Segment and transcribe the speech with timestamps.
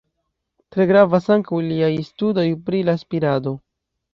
[0.75, 3.55] Tre gravas ankaŭ liaj studoj pri la spirado.